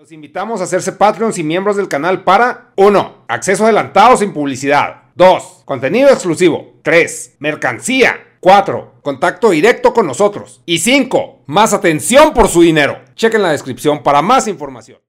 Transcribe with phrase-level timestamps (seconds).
[0.00, 3.24] Los invitamos a hacerse Patreons y miembros del canal para 1.
[3.28, 5.02] Acceso adelantado sin publicidad.
[5.14, 5.64] 2.
[5.66, 6.80] Contenido exclusivo.
[6.80, 7.36] 3.
[7.38, 8.38] Mercancía.
[8.40, 8.94] 4.
[9.02, 10.62] Contacto directo con nosotros.
[10.64, 11.42] Y 5.
[11.44, 12.98] Más atención por su dinero.
[13.14, 15.00] Chequen la descripción para más información.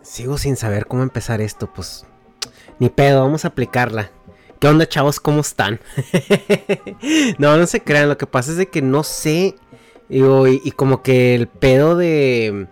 [0.00, 2.06] Sigo sin saber cómo empezar esto, pues
[2.78, 4.10] ni pedo, vamos a aplicarla.
[4.58, 5.20] ¿Qué onda, chavos?
[5.20, 5.78] ¿Cómo están?
[7.38, 9.56] no, no se crean, lo que pasa es de que no sé.
[10.08, 12.66] y como que el pedo de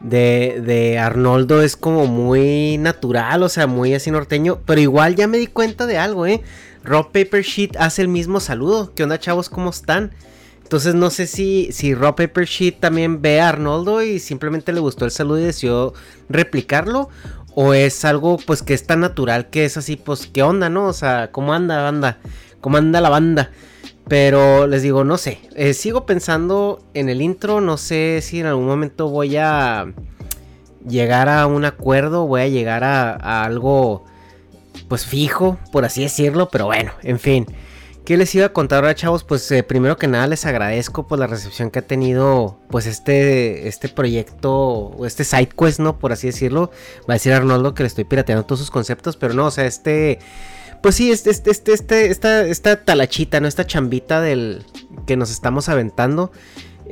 [0.00, 4.60] de, de Arnoldo es como muy natural, o sea, muy así norteño.
[4.66, 6.42] Pero igual ya me di cuenta de algo, ¿eh?
[6.82, 8.92] Rob Paper Sheet hace el mismo saludo.
[8.94, 9.50] ¿Qué onda, chavos?
[9.50, 10.12] ¿Cómo están?
[10.62, 14.80] Entonces no sé si, si Rob Paper Sheet también ve a Arnoldo y simplemente le
[14.80, 15.94] gustó el saludo y decidió
[16.28, 17.08] replicarlo.
[17.54, 20.86] O es algo pues que es tan natural que es así, pues, ¿qué onda, no?
[20.86, 22.18] O sea, ¿cómo anda, banda?
[22.60, 23.50] ¿Cómo anda la banda?
[24.10, 25.38] Pero les digo, no sé.
[25.54, 27.60] Eh, sigo pensando en el intro.
[27.60, 29.94] No sé si en algún momento voy a
[30.84, 32.26] llegar a un acuerdo.
[32.26, 34.04] Voy a llegar a, algo
[34.88, 36.48] pues fijo, por así decirlo.
[36.50, 37.46] Pero bueno, en fin.
[38.04, 39.22] ¿Qué les iba a contar ahora, chavos?
[39.22, 43.68] Pues eh, primero que nada les agradezco por la recepción que ha tenido pues este,
[43.68, 46.00] este proyecto, este side quest, ¿no?
[46.00, 46.72] Por así decirlo.
[47.08, 49.66] Va a decir Arnoldo que le estoy pirateando todos sus conceptos, pero no, o sea,
[49.66, 50.18] este
[50.82, 53.48] pues sí, este, este, este, este, esta, esta talachita, ¿no?
[53.48, 54.64] Esta chambita del
[55.06, 56.30] que nos estamos aventando.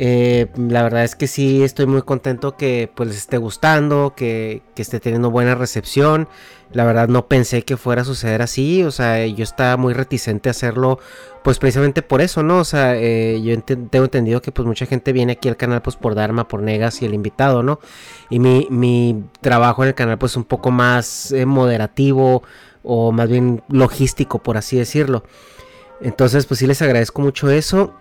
[0.01, 4.63] Eh, la verdad es que sí estoy muy contento que pues les esté gustando, que,
[4.77, 6.29] que, esté teniendo buena recepción.
[6.71, 10.49] La verdad no pensé que fuera a suceder así, o sea, yo estaba muy reticente
[10.49, 11.01] a hacerlo
[11.43, 12.59] pues precisamente por eso, ¿no?
[12.59, 15.97] O sea, eh, yo tengo entendido que pues mucha gente viene aquí al canal pues
[15.97, 17.81] por Dharma, por Negas y el invitado, ¿no?
[18.31, 22.45] Y mi, mi trabajo en el canal pues un poco más eh, moderativo,
[22.91, 25.23] o más bien logístico, por así decirlo.
[26.01, 27.95] Entonces, pues sí les agradezco mucho eso.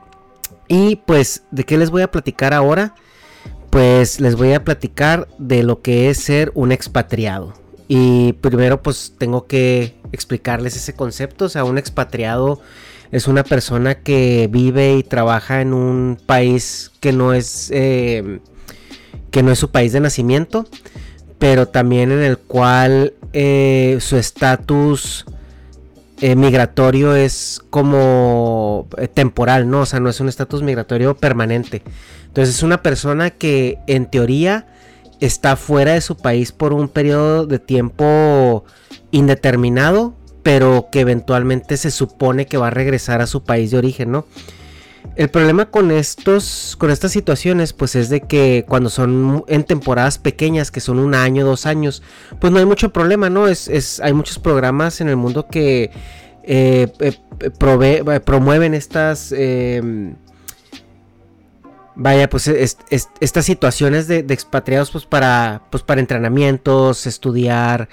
[0.70, 2.96] Y pues, ¿de qué les voy a platicar ahora?
[3.70, 7.54] Pues les voy a platicar de lo que es ser un expatriado.
[7.90, 11.46] Y primero pues tengo que explicarles ese concepto.
[11.46, 12.62] O sea, un expatriado
[13.12, 18.40] es una persona que vive y trabaja en un país que no es, eh,
[19.31, 20.66] que no es su país de nacimiento
[21.40, 25.26] pero también en el cual eh, su estatus
[26.20, 29.82] eh, migratorio es como eh, temporal, ¿no?
[29.82, 31.84] O sea, no es un estatus migratorio permanente.
[32.26, 34.68] Entonces es una persona que en teoría
[35.20, 38.64] está fuera de su país por un periodo de tiempo
[39.12, 44.12] indeterminado, pero que eventualmente se supone que va a regresar a su país de origen,
[44.12, 44.26] ¿no?
[45.16, 50.19] El problema con estos, con estas situaciones, pues es de que cuando son en temporadas
[50.19, 52.03] pequeñas, que son un año, dos años,
[52.40, 53.47] pues no hay mucho problema, ¿no?
[53.47, 55.90] Es, hay muchos programas en el mundo que
[56.44, 59.34] eh, eh, eh, promueven estas,
[61.96, 67.90] vaya, pues estas situaciones de, de, expatriados, pues para, pues para entrenamientos, estudiar,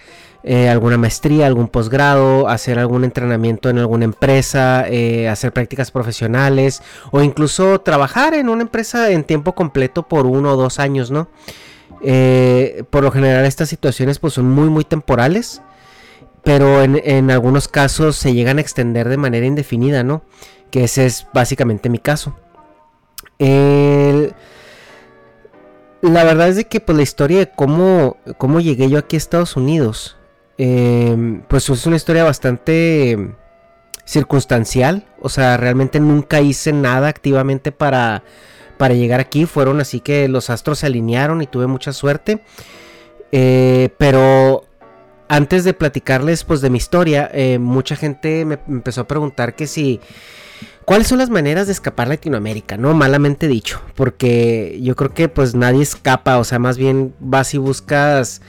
[0.47, 6.83] eh, alguna maestría, algún posgrado, hacer algún entrenamiento en alguna empresa, eh, hacer prácticas profesionales
[7.13, 11.29] o incluso trabajar en una empresa en tiempo completo por uno o dos años, ¿no?
[12.03, 15.63] Eh, por lo general estas situaciones pues son muy muy temporales,
[16.43, 20.25] pero en, algunos casos se llegan a extender de manera indefinida, ¿no?
[20.71, 22.37] Que ese es básicamente mi caso.
[26.03, 29.19] La verdad es de que pues la historia de cómo, cómo llegué yo aquí a
[29.19, 30.19] Estados Unidos
[30.57, 33.35] Em, pues es una historia bastante
[34.05, 35.07] circunstancial.
[35.21, 38.23] O sea, realmente nunca hice nada activamente para,
[38.77, 39.47] para llegar aquí.
[39.47, 42.43] Fueron así que los astros se alinearon y tuve mucha suerte.
[43.33, 44.65] Eh, pero
[45.29, 49.67] antes de platicarles pues de mi historia, eh, mucha gente me empezó a preguntar que
[49.67, 50.01] si...
[50.85, 52.77] ¿Cuáles son las maneras de escapar a Latinoamérica?
[52.77, 57.55] No, malamente dicho, porque yo creo que pues nadie escapa, o sea, más bien vas
[57.55, 58.43] y buscas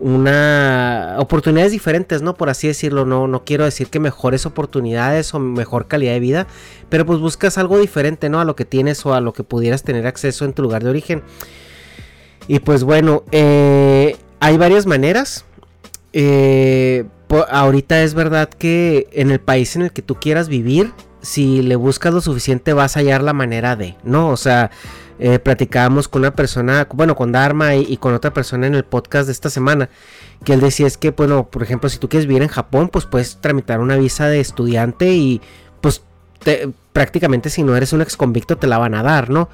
[0.00, 2.34] una oportunidades diferentes, ¿no?
[2.34, 6.46] Por así decirlo, no, no quiero decir que mejores oportunidades o mejor calidad de vida,
[6.88, 8.40] pero pues buscas algo diferente, ¿no?
[8.40, 10.90] A lo que tienes o a lo que pudieras tener acceso en tu lugar de
[10.90, 11.22] origen.
[12.46, 15.44] Y pues bueno, eh, hay varias maneras.
[16.12, 17.04] Eh,
[17.50, 21.76] ahorita es verdad que en el país en el que tú quieras vivir, si le
[21.76, 24.30] buscas lo suficiente vas a hallar la manera de, ¿no?
[24.30, 24.70] O sea,
[25.18, 29.26] eh, platicábamos con una persona, bueno, con Dharma y, con otra persona en el podcast
[29.26, 29.90] de esta semana,
[30.44, 33.04] que él decía es que, bueno, por ejemplo, si tú quieres vivir en Japón, pues
[33.06, 35.40] puedes tramitar una visa de estudiante y
[35.80, 36.02] pues
[36.92, 39.48] prácticamente si no eres un ex convicto te la van a dar, ¿no?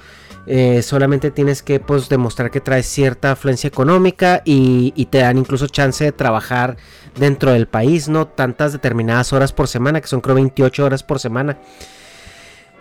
[0.47, 5.39] Eh, solamente tienes que pues demostrar que traes cierta afluencia económica y, y, te dan
[5.39, 6.77] incluso chance de trabajar
[7.19, 8.27] dentro del país, ¿no?
[8.27, 11.57] Tantas determinadas horas por semana, que son creo 28 horas por semana.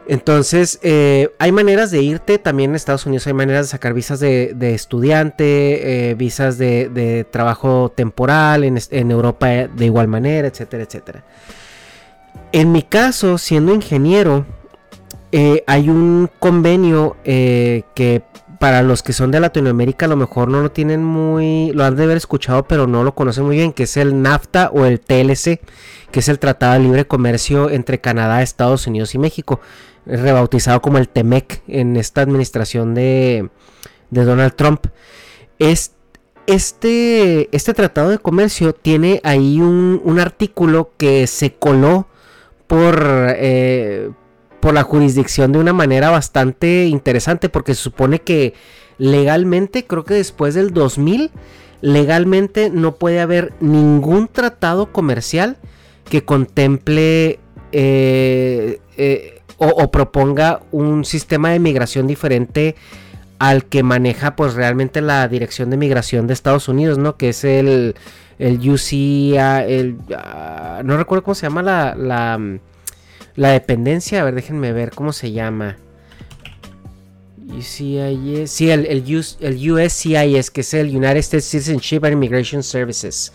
[0.08, 4.20] Entonces, eh, hay maneras de irte, también en Estados Unidos hay maneras de sacar visas
[4.20, 11.24] de, estudiante, eh, visas de, trabajo temporal, en, Europa de igual manera, etcétera, etcétera.
[12.52, 14.46] En mi caso, siendo ingeniero,
[15.32, 18.24] eh, hay un convenio que
[18.60, 21.96] para los que son de Latinoamérica a lo mejor no lo tienen muy, lo han
[21.96, 25.00] de haber escuchado, pero no lo conocen muy bien, que es el NAFTA o el
[25.00, 25.60] TLC,
[26.12, 29.60] que es el Tratado de Libre Comercio entre Canadá, Estados Unidos y México
[30.06, 33.50] rebautizado como el TEMEC en esta administración de,
[34.10, 34.88] Donald Trump.
[35.60, 42.08] este, este tratado de comercio tiene ahí un, artículo que se coló
[42.68, 44.12] por, eh,
[44.60, 48.54] por la jurisdicción de una manera bastante interesante porque se supone que
[48.98, 51.32] legalmente, creo que después del 2000,
[51.82, 55.58] legalmente no puede haber ningún tratado comercial
[56.10, 57.40] que contemple
[57.74, 59.33] eh, eh,
[59.68, 62.76] o, proponga un sistema de migración diferente
[63.40, 67.18] al que maneja pues realmente la Dirección de Migración de Estados Unidos, ¿no?
[67.18, 67.96] Que es el,
[68.40, 71.96] el el, ah, no recuerdo cómo se llama la,
[73.36, 75.78] la, dependencia, a ver, déjenme ver cómo se llama.
[77.56, 79.04] UCIS, sí, el, el,
[79.42, 83.34] el USCIS, que es el United States Citizenship and Immigration Services,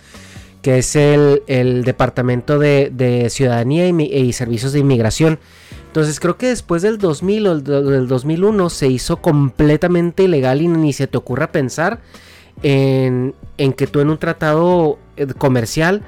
[0.63, 5.39] que es el, el Departamento de, de Ciudadanía y, y Servicios de Inmigración
[5.89, 10.93] entonces creo que después del 2000 o del 2001 se hizo completamente ilegal y ni
[10.93, 12.01] se te ocurra pensar
[12.63, 16.03] en, que tú en un tratado eh, comercial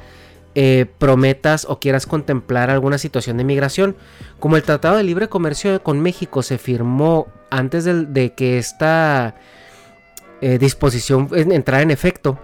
[0.54, 3.96] eh, prometas o quieras contemplar alguna situación de migración.
[4.38, 9.34] Como el Tratado de Libre Comercio con México se firmó antes de, que esta
[10.42, 12.38] eh, disposición entrara en efecto,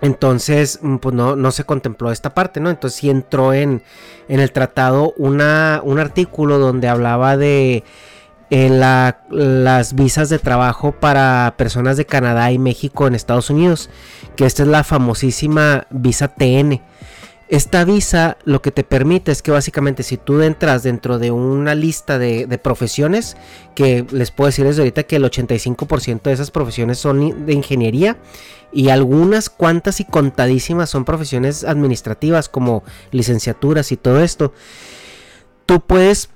[0.00, 2.70] entonces, mm, pues no, se contempló esta parte, ¿no?
[2.70, 3.82] Entonces sí entró en,
[4.28, 7.84] el tratado una, un artículo donde hablaba de
[8.50, 13.90] eh, las visas de trabajo para personas de Canadá y México en Estados Unidos,
[14.36, 16.80] que esta es la famosísima visa TN.
[17.48, 21.74] Esta visa lo que te permite es que básicamente si tú entras dentro de una
[21.74, 23.38] lista de, profesiones,
[23.74, 28.18] que les puedo decir desde ahorita que el 85% de esas profesiones son de ingeniería
[28.70, 34.52] y algunas cuantas y contadísimas son profesiones administrativas como licenciaturas y todo esto,
[35.64, 36.28] tú puedes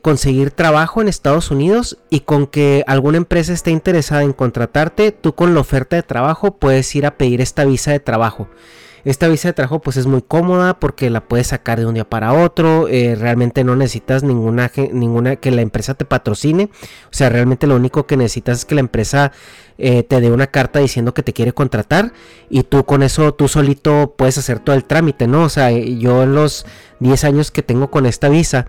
[0.00, 5.34] conseguir trabajo en Estados Unidos y con que alguna empresa esté interesada en contratarte, tú
[5.34, 8.48] con la oferta de trabajo puedes ir a pedir esta visa de trabajo.
[9.04, 12.08] Esta visa de trabajo pues es muy cómoda porque la puedes sacar de un día
[12.08, 12.88] para otro.
[12.88, 16.70] Eh, realmente no necesitas ninguna, ninguna que la empresa te patrocine.
[17.06, 19.32] O sea, realmente lo único que necesitas es que la empresa
[19.76, 22.12] eh, te dé una carta diciendo que te quiere contratar
[22.48, 25.42] y tú con eso tú solito puedes hacer todo el trámite, ¿no?
[25.42, 26.64] O sea, yo en los
[27.00, 28.68] 10 años que tengo con esta visa,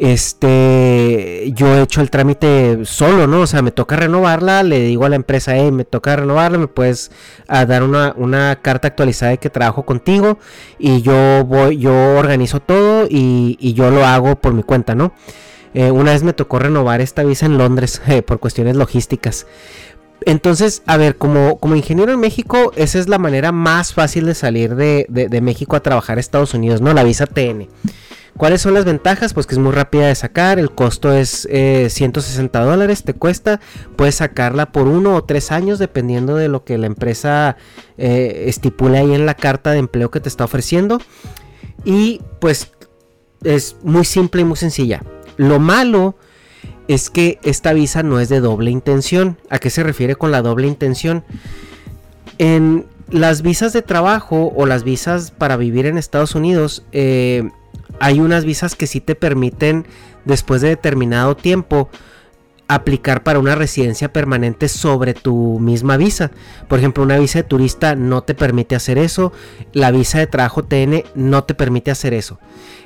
[0.00, 3.42] este, yo he hecho el trámite solo, ¿no?
[3.42, 6.68] O sea, me toca renovarla, le digo a la empresa, hey, me toca renovarla, me
[6.68, 7.10] puedes
[7.48, 10.38] ah, dar una, carta actualizada de que trabajo contigo
[10.78, 15.12] y yo voy, yo organizo todo y, yo lo hago por mi cuenta, ¿no?
[15.74, 19.46] Eh, una vez me tocó renovar esta visa en Londres eh, por cuestiones logísticas.
[20.26, 24.34] Entonces, a ver, como, como ingeniero en México, esa es la manera más fácil de
[24.34, 26.92] salir de, de México a trabajar a Estados Unidos, ¿no?
[26.92, 27.68] La visa TN.
[28.40, 29.34] ¿Cuáles son las ventajas?
[29.34, 33.60] Pues que es muy rápida de sacar, el costo es 160 eh, dólares, te cuesta,
[33.96, 37.58] puedes sacarla por uno o tres años dependiendo de lo que la empresa
[37.98, 41.02] eh, estipule ahí en la carta de empleo que te está ofreciendo.
[41.84, 42.72] Y pues
[43.44, 45.02] es muy simple y muy sencilla.
[45.36, 46.16] Lo malo
[46.90, 49.38] es que esta visa no es de doble intención.
[49.48, 51.22] ¿A qué se refiere con la doble intención?
[52.38, 57.48] En las visas de trabajo o las visas para vivir en Estados Unidos, eh,
[58.00, 59.86] hay unas visas que sí te permiten,
[60.24, 61.88] después de determinado tiempo,
[62.74, 66.30] aplicar para una residencia permanente sobre tu misma visa.
[66.68, 69.32] Por ejemplo, una visa de turista no te permite hacer eso.
[69.72, 72.38] La visa de trabajo TN no te permite hacer eso.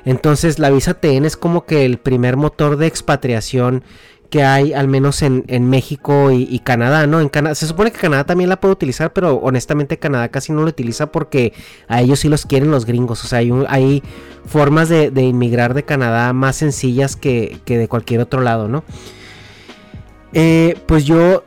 [0.05, 3.83] Entonces la visa TN es como que el primer motor de expatriación
[4.29, 7.29] que hay al menos en, México y, Canadá, ¿no?
[7.29, 10.67] Canadá, se supone que Canadá también la puede utilizar, pero honestamente Canadá casi no lo
[10.67, 11.53] utiliza porque
[11.87, 13.23] a ellos sí los quieren los gringos.
[13.23, 14.03] O sea, hay, hay
[14.45, 18.83] formas de, inmigrar de Canadá más sencillas que, de cualquier otro lado, ¿no?
[20.33, 21.43] Eh, pues yo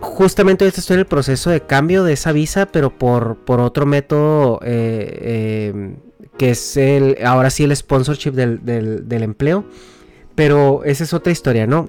[0.00, 4.60] justamente estoy en el proceso de cambio de esa visa, pero por, por otro método
[4.62, 5.96] eh, eh,
[6.36, 9.64] que es el, ahora sí el sponsorship del, del empleo.
[10.34, 11.88] Pero esa es otra historia, ¿no?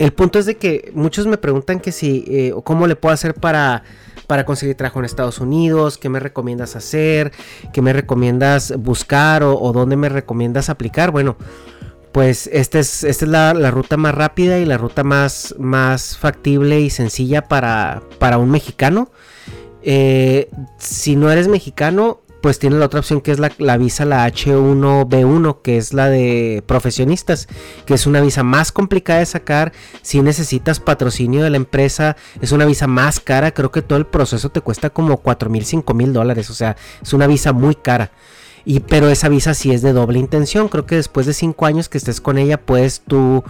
[0.00, 3.34] El punto es de que muchos me preguntan que si, eh, cómo le puedo hacer
[3.34, 3.82] para,
[4.26, 7.32] para conseguir trabajo en Estados Unidos, qué me recomiendas hacer,
[7.74, 11.10] qué me recomiendas buscar o, dónde me recomiendas aplicar.
[11.10, 11.36] Bueno,
[12.12, 16.80] pues esta es, esta es la, ruta más rápida y la ruta más, más factible
[16.80, 19.10] y sencilla para, para un mexicano.
[19.82, 24.26] Eh, si no eres mexicano, pues tienes la otra opción que es la, visa, la
[24.26, 27.48] H1B1, que es la de profesionistas,
[27.86, 29.72] que es una visa más complicada de sacar.
[30.02, 33.52] Si necesitas patrocinio de la empresa, es una visa más cara.
[33.52, 36.50] Creo que todo el proceso te cuesta como 4 mil, 5 mil dólares.
[36.50, 38.10] O sea, es una visa muy cara.
[38.64, 40.68] Y, pero esa visa sí es de doble intención.
[40.68, 43.42] Creo que después de 5 años que estés con ella, puedes tú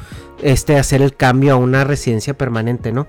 [0.42, 3.06] este, hacer el cambio a una residencia permanente, ¿no?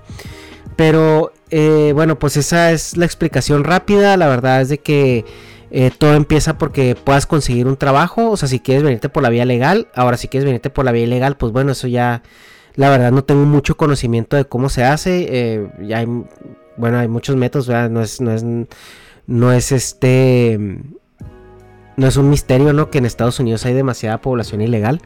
[0.76, 4.18] Pero eh, bueno, pues esa es la explicación rápida.
[4.18, 5.26] La verdad es de que
[5.70, 8.32] eh, todo empieza porque puedas conseguir un trabajo.
[8.32, 9.88] O sea, si quieres venirte por la vía legal.
[9.96, 12.24] Ahora, si quieres venirte por la vía ilegal, pues bueno, eso ya.
[12.76, 15.28] La verdad, no tengo mucho conocimiento de cómo se hace.
[15.30, 16.08] Eh, ya hay,
[16.78, 17.90] bueno, hay muchos métodos, ¿verdad?
[17.90, 18.46] No es, no es,
[19.28, 20.80] no es este.
[22.02, 22.90] No es un misterio, ¿no?
[22.90, 25.04] Que en Estados Unidos hay demasiada población ilegal.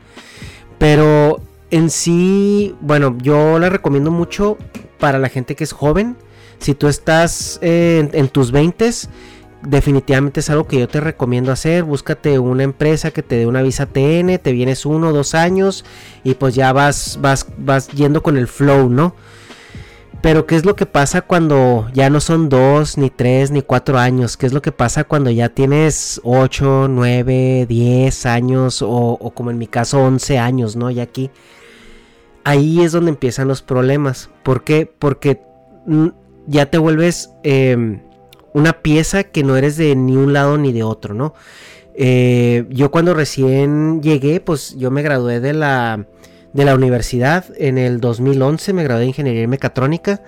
[0.77, 4.57] Pero en sí, bueno, yo la recomiendo mucho
[4.97, 6.15] para la gente que es joven.
[6.59, 9.09] Si tú estás en, en tus 20s
[9.61, 11.83] definitivamente es algo que yo te recomiendo hacer.
[11.83, 15.83] Búscate una empresa que te dé una visa TN, te vienes uno o dos años
[16.23, 19.15] y pues ya vas, vas, vas yendo con el flow, ¿no?
[20.21, 23.99] Pero ¿qué es lo que pasa cuando ya no son dos, ni tres, ni cuatro
[23.99, 24.37] años?
[24.37, 29.51] ¿Qué es lo que pasa cuando ya tienes ocho, nueve, diez años o, o como
[29.51, 30.89] en mi caso once años, ¿no?
[30.89, 31.29] Y aquí,
[32.43, 34.29] ahí es donde empiezan los problemas.
[34.41, 34.91] ¿Por qué?
[34.97, 35.41] Porque
[35.85, 36.07] mm,
[36.47, 37.31] ya te vuelves...
[37.43, 37.99] Eh,
[38.55, 41.33] una pieza que no eres de ni un lado ni de otro, ¿no?
[41.93, 46.07] Eh, yo cuando recién llegué, pues yo me gradué de la,
[46.55, 50.21] de la universidad en el 2011, me gradué de ingeniería mecatrónica.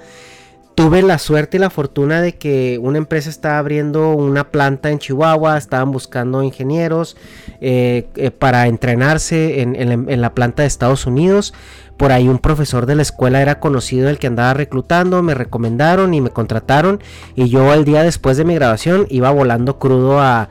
[0.76, 5.00] Tuve la suerte y la fortuna de que una empresa estaba abriendo una planta en
[5.00, 7.18] Chihuahua, estaban buscando ingenieros
[7.62, 11.56] eh, eh, para entrenarse en la planta de Estados Unidos
[11.98, 16.14] por ahí un profesor de la escuela era conocido el que andaba reclutando, me recomendaron
[16.14, 17.02] y me contrataron
[17.36, 20.48] y yo el día después de mi grabación iba volando crudo a,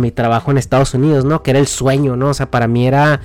[0.00, 1.42] mi trabajo en Estados Unidos, ¿no?
[1.42, 2.28] Que era el sueño, ¿no?
[2.28, 3.20] O sea, para mí era,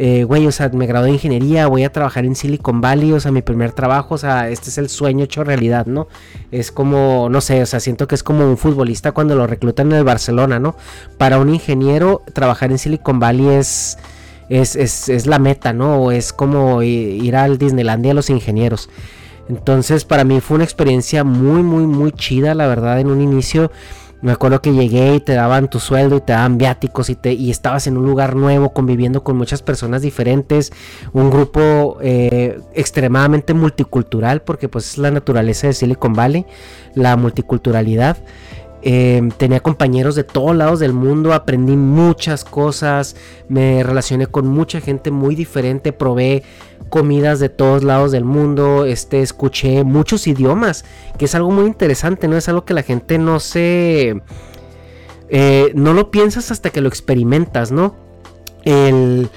[0.00, 3.18] eh, güey, o sea, me gradué de ingeniería, voy a trabajar en Silicon Valley, o
[3.20, 6.06] sea, mi primer trabajo, o sea, este es el sueño hecho realidad, ¿no?
[6.52, 9.90] Es como, no sé, o sea, siento que es como un futbolista cuando lo reclutan
[9.90, 10.76] en el Barcelona, ¿no?
[11.18, 13.98] Para un ingeniero, trabajar en Silicon Valley es
[14.48, 15.96] es, es, la meta, ¿no?
[16.00, 18.88] O es como ir al Disneylandia a los ingenieros.
[19.48, 23.70] Entonces para mí fue una experiencia muy, muy, muy chida, la verdad, en un inicio.
[24.20, 27.34] Me acuerdo que llegué y te daban tu sueldo y te daban viáticos y, te,
[27.34, 30.72] y estabas en un lugar nuevo conviviendo con muchas personas diferentes,
[31.12, 36.46] un grupo eh, extremadamente multicultural porque pues es la naturaleza de Silicon Valley,
[36.94, 38.16] la multiculturalidad.
[38.82, 43.16] Em, tenía compañeros de todos lados del mundo, aprendí muchas cosas,
[43.48, 46.44] me relacioné con mucha gente muy diferente, probé
[46.88, 50.84] comidas de todos lados del mundo, este, escuché muchos idiomas,
[51.18, 52.36] que es algo muy interesante, ¿no?
[52.36, 54.22] Es algo que la gente no se...
[55.30, 57.94] Eh, no lo piensas hasta que lo experimentas, ¿no?
[58.64, 59.28] El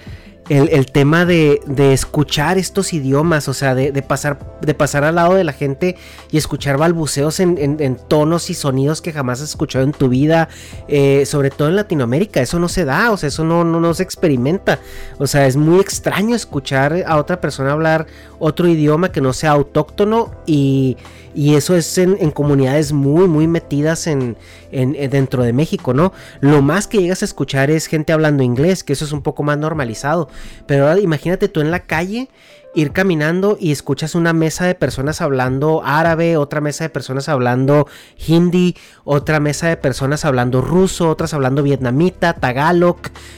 [0.51, 1.61] el, tema de,
[1.93, 5.95] escuchar estos idiomas, o sea, de, pasar, de pasar al lado de la gente
[6.29, 10.49] y escuchar balbuceos en, tonos y sonidos que jamás has escuchado en tu vida,
[10.89, 14.79] eh, sobre todo en Latinoamérica, eso no se da, o sea, eso no, se experimenta,
[15.19, 19.51] o sea, es muy extraño escuchar a otra persona hablar otro idioma que no sea
[19.51, 20.97] autóctono y,
[21.33, 24.35] eso es en, comunidades muy, muy metidas en,
[24.69, 26.11] dentro de México, ¿no?
[26.41, 29.41] Lo más que llegas a escuchar es gente hablando inglés, que eso es un poco
[29.41, 30.27] más normalizado,
[30.65, 32.29] pero imagínate tú en la calle
[32.73, 37.87] ir caminando y escuchas una mesa de personas hablando árabe, otra mesa de personas hablando
[38.27, 42.97] hindi, otra mesa de personas hablando ruso, otras hablando vietnamita, tagalog,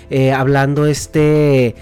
[0.09, 1.75] eh, hablando este...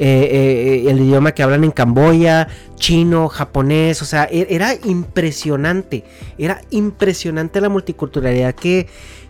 [0.00, 6.04] Eh, eh, el idioma que hablan en Camboya, chino, japonés, o sea, e-, era impresionante,
[6.38, 8.86] era impresionante la multiculturalidad que,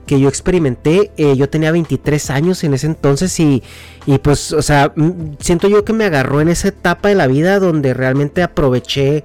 [0.08, 1.12] que yo experimenté.
[1.16, 3.62] Eh, yo tenía 23 años en ese entonces y,
[4.06, 4.92] y pues, o sea,
[5.38, 9.22] siento yo que me agarró en esa etapa de la vida donde realmente aproveché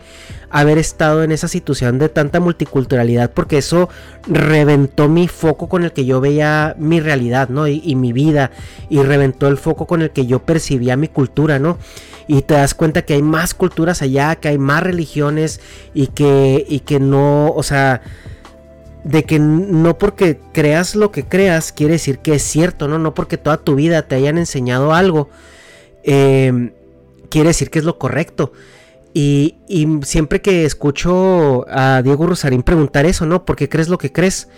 [0.52, 3.90] haber estado en esa situación de tanta multiculturalidad porque eso
[4.28, 7.68] reventó mi foco con el que yo veía mi realidad, ¿no?
[7.68, 8.52] Y, y mi vida
[8.88, 11.80] y reventó el foco con el que yo percibía mi cultura, ¿no?
[12.28, 15.60] y te das cuenta que hay más culturas allá, que hay más religiones
[15.94, 18.02] y que, y que no, o sea,
[19.04, 23.00] de que no porque creas lo que creas quiere decir que es cierto, ¿no?
[23.00, 25.30] No porque toda tu vida te hayan enseñado algo,
[26.04, 26.72] em,
[27.30, 28.54] quiere decir que es lo correcto.
[29.14, 29.56] Y,
[30.04, 33.46] siempre que escucho a Diego Rosarín preguntar eso, ¿no?
[33.46, 34.50] ¿Por qué crees lo que crees?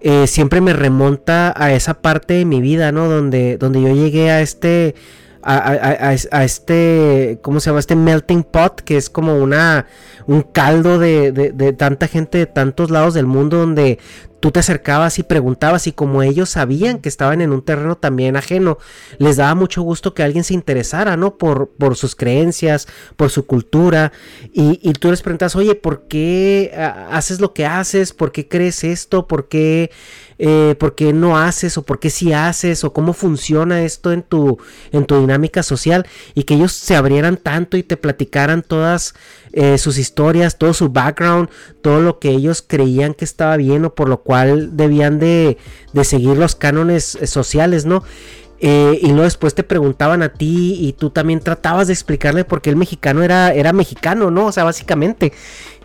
[0.00, 3.08] Eh, siempre me remonta a esa parte de mi vida, ¿no?
[3.08, 4.94] Donde, donde yo llegué a este,
[5.42, 6.12] a,
[6.44, 7.80] este, ¿cómo se llama?
[7.80, 9.86] Este melting pot, que es como una,
[10.26, 13.98] un caldo de, de, tanta gente de tantos lados del mundo donde
[14.40, 18.36] tú te acercabas y preguntabas y como ellos sabían que estaban en un terreno también
[18.36, 18.78] ajeno,
[19.18, 21.38] les daba mucho gusto que alguien se interesara, ¿no?
[21.38, 24.12] Por, por sus creencias, por su cultura
[24.52, 26.72] y, y tú les preguntas, oye, ¿por qué
[27.10, 28.12] haces lo que haces?
[28.12, 29.26] ¿Por qué crees esto?
[29.26, 29.90] ¿Por qué,
[30.38, 31.76] eh, ¿por qué no haces?
[31.78, 32.84] ¿O por qué sí haces?
[32.84, 34.58] ¿O cómo funciona esto en tu,
[34.92, 36.06] en tu dinámica social?
[36.34, 39.14] Y que ellos se abrieran tanto y te platicaran todas
[39.52, 41.48] eh, sus historias, todo su background,
[41.82, 45.58] todo lo que ellos creían que estaba bien o por lo cual debían de,
[46.04, 48.04] seguir los cánones eh, sociales, ¿no?
[48.60, 52.70] Y luego después te preguntaban a ti y tú también tratabas de explicarle por qué
[52.70, 54.46] el mexicano era, era mexicano, ¿no?
[54.46, 55.32] O sea, básicamente.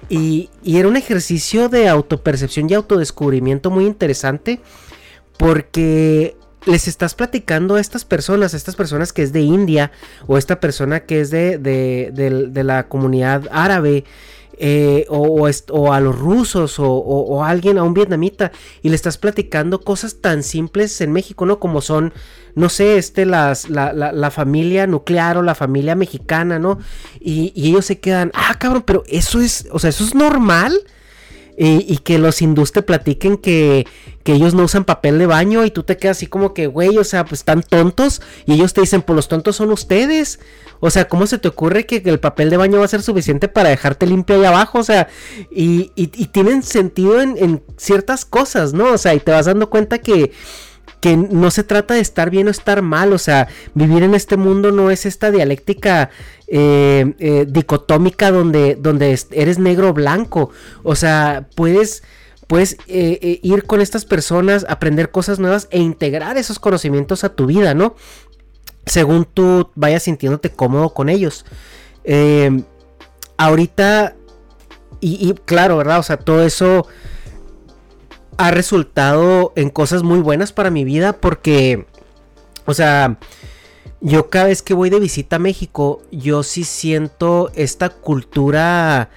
[0.09, 4.59] Y, era un ejercicio de autopercepción y autodescubrimiento muy interesante
[5.37, 9.91] porque les estás platicando a estas personas, a estas personas que es de India
[10.27, 14.05] o esta persona que es de, de, la comunidad árabe.
[14.57, 15.47] Eh, o,
[15.91, 20.43] a los rusos o, a alguien, a un vietnamita, y le estás platicando cosas tan
[20.43, 21.59] simples en México, ¿no?
[21.59, 22.13] Como son,
[22.55, 26.79] no sé, este, las, la, la, familia nuclear o la familia mexicana, ¿no?
[27.19, 30.79] Y, ellos se quedan, ah, cabrón, pero eso es, o sea, eso es normal
[31.57, 33.85] y, que los hindús te platiquen que,
[34.25, 37.03] ellos no usan papel de baño y tú te quedas así como que, güey, o
[37.03, 40.39] sea, pues están tontos y ellos te dicen, pues los tontos son ustedes.
[40.79, 43.49] O sea, ¿cómo se te ocurre que el papel de baño va a ser suficiente
[43.49, 44.79] para dejarte limpio ahí abajo?
[44.79, 45.09] O sea,
[45.51, 48.93] y, y, tienen sentido en, en ciertas cosas, ¿no?
[48.93, 50.31] O sea, y te vas dando cuenta que
[51.03, 54.37] que no se trata de estar bien o estar mal, o sea, vivir en este
[54.37, 56.09] mundo no es esta dialéctica
[56.55, 60.51] eh, eh, dicotómica donde, donde eres negro o blanco,
[60.83, 62.03] o sea, puedes
[62.45, 67.47] puedes eh, ir con estas personas, aprender cosas nuevas e integrar esos conocimientos a tu
[67.47, 67.95] vida, ¿no?
[68.85, 71.43] Según tú vayas sintiéndote cómodo con ellos.
[73.37, 74.15] ahorita,
[74.99, 75.97] y, y, claro, ¿verdad?
[75.97, 76.85] O sea, todo eso
[78.37, 81.87] ha resultado en cosas muy buenas para mi vida porque,
[82.65, 83.17] o sea,
[84.03, 89.09] yo cada vez que voy de visita a México, yo sí siento esta cultura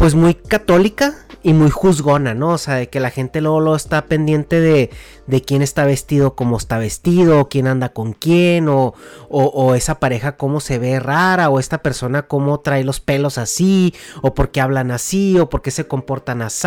[0.00, 2.52] pues muy católica y muy juzgona, ¿no?
[2.52, 4.88] O sea, de que la gente luego, lo está pendiente de,
[5.26, 8.94] de quién está vestido, cómo está vestido, quién anda con quién, o,
[9.28, 13.92] o, esa pareja cómo se ve rara, o esta persona cómo trae los pelos así,
[14.22, 16.66] o por qué hablan así, o por qué se comportan así,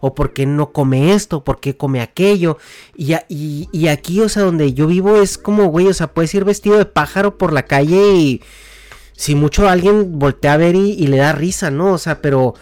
[0.00, 2.58] o por qué no come esto, por qué come aquello.
[2.96, 6.34] Y, y, y aquí, o sea, donde yo vivo es como, güey, o sea, puedes
[6.34, 8.42] ir vestido de pájaro por la calle y
[9.16, 11.92] si mucho alguien voltea a ver y, le da risa, ¿no?
[11.92, 12.54] O sea, pero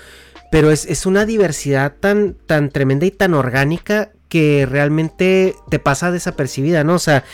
[0.50, 6.84] pero es, una diversidad tan, tan tremenda y tan orgánica que realmente te pasa desapercibida,
[6.84, 6.96] ¿no?
[6.96, 7.24] O sea,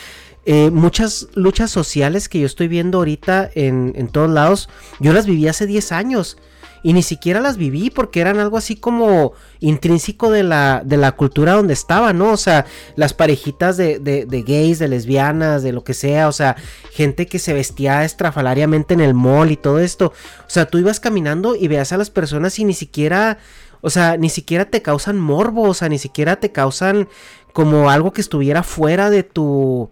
[0.46, 4.68] eh, muchas luchas sociales que yo estoy viendo ahorita en, en todos lados,
[5.00, 6.38] yo las viví hace 10 años
[6.82, 11.12] y ni siquiera las viví porque eran algo así como intrínseco de la, de la
[11.12, 12.32] cultura donde estaba, ¿no?
[12.32, 16.32] O sea, las parejitas de, de, de, gays, de lesbianas, de lo que sea, o
[16.32, 16.56] sea,
[16.92, 20.12] gente que se vestía estrafalariamente en el mall y todo esto.
[20.40, 23.38] O sea, tú ibas caminando y veas a las personas y ni siquiera,
[23.80, 27.08] o sea, ni siquiera te causan morbo, o sea, ni siquiera te causan
[27.52, 29.90] como algo que estuviera fuera de tu...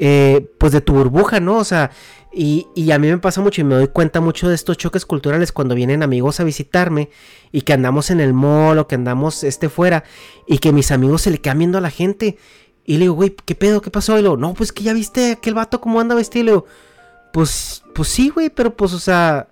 [0.00, 1.56] Eh, pues de tu burbuja, ¿no?
[1.56, 1.90] O sea,
[2.32, 5.50] y, a mí me pasa mucho y me doy cuenta mucho de estos choques culturales
[5.50, 7.10] cuando vienen amigos a visitarme
[7.50, 10.04] y que andamos en el mall o que andamos este fuera
[10.46, 12.38] y que mis amigos se le quedan viendo a la gente.
[12.84, 13.80] Y le digo, güey, ¿qué pedo?
[13.80, 14.12] ¿Qué pasó?
[14.12, 16.42] Y le digo, no, pues que ya viste aquel vato cómo anda vestido.
[16.42, 16.66] Y le digo,
[17.32, 19.48] pues, pues sí, güey, pero pues, o sea,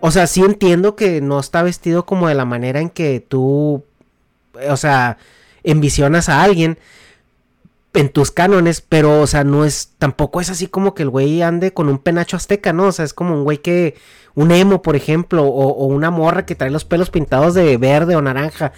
[0.00, 3.84] o sea, sí entiendo que no está vestido como de la manera en que tú,
[4.70, 5.18] o sea,
[5.64, 6.78] envisionas a alguien
[7.94, 11.42] en tus cánones, pero, o sea, no es, tampoco es así como que el güey
[11.42, 12.86] ande con un penacho azteca, ¿no?
[12.86, 13.94] O sea, es como un güey que,
[14.34, 18.22] un emo, por ejemplo, o, una morra que trae los pelos pintados de verde o
[18.22, 18.72] naranja.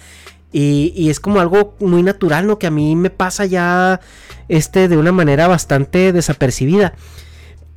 [0.51, 2.59] Y, y, es como algo muy natural, ¿no?
[2.59, 3.99] Que a mí me pasa ya,
[4.47, 6.93] este, de una manera bastante desapercibida.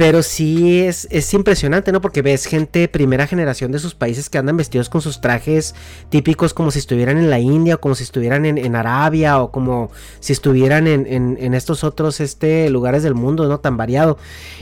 [0.00, 2.00] Pero sí es, es impresionante, ¿no?
[2.00, 5.74] Porque ves gente primera generación de sus países que andan vestidos con sus trajes
[6.08, 9.90] típicos como si estuvieran en la India o como si estuvieran en, Arabia o como
[10.20, 13.60] si estuvieran en, en, estos otros este, lugares del mundo, ¿no?
[13.60, 14.16] Tan variado.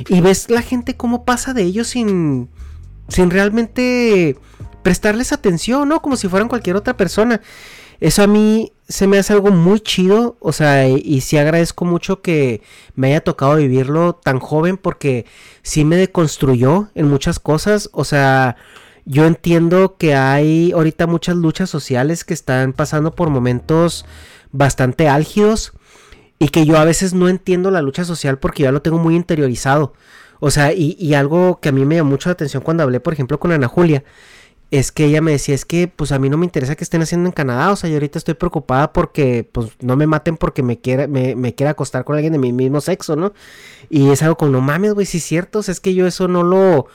[0.09, 2.49] Y ves la gente cómo pasa de ellos sin,
[3.07, 4.37] sin realmente
[4.83, 6.03] prestarles atención, ¿no?
[6.03, 7.41] Como si fueran cualquier otra persona.
[8.01, 12.23] Eso a mí se me hace algo muy chido, o sea, y, sí agradezco mucho
[12.23, 12.63] que
[12.95, 15.27] me haya tocado vivirlo tan joven porque
[15.63, 18.57] sí me deconstruyó en muchas cosas, o sea,
[19.05, 24.07] yo entiendo que hay ahorita muchas luchas sociales que están pasando por momentos
[24.53, 25.73] bastante álgidos
[26.39, 29.17] y que yo a veces no entiendo la lucha social porque ya lo tengo muy
[29.17, 29.93] interiorizado.
[30.41, 33.01] O sea, y, y algo que a mí me llamó mucho la atención cuando hablé,
[33.01, 34.05] por ejemplo, con Ana Julia,
[34.71, 37.01] es que ella me decía, es que pues a mí no me interesa que estén
[37.01, 40.63] haciendo en Canadá, o sea, yo ahorita estoy preocupada porque pues no me maten porque
[40.63, 43.33] me quiera, me, me quiera acostar con alguien de mi mismo sexo, ¿no?
[43.89, 46.07] Y es algo como, no mames, güey, si es cierto, o sea, es que yo
[46.07, 46.87] eso no lo,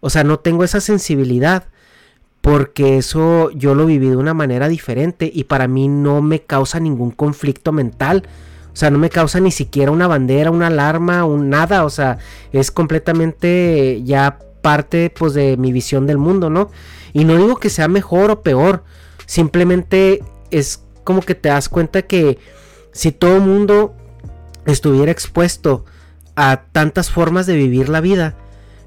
[0.00, 1.64] o sea, no tengo esa sensibilidad
[2.46, 6.78] porque eso yo lo viví de una manera diferente y para mí no me causa
[6.78, 8.22] ningún conflicto mental.
[8.72, 11.84] O sea, no me causa ni siquiera una bandera, una alarma, un nada.
[11.84, 12.18] O sea,
[12.52, 16.70] es completamente ya parte pues de mi visión del mundo, ¿no?
[17.16, 18.84] Y no digo que sea mejor o peor,
[19.24, 22.38] simplemente es como que te das cuenta que
[22.92, 23.94] si todo mundo
[24.66, 25.86] estuviera expuesto
[26.34, 28.36] a tantas formas de vivir la vida,